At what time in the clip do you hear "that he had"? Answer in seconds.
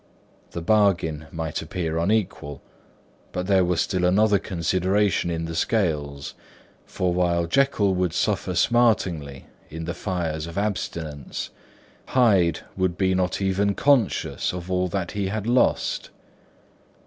14.87-15.45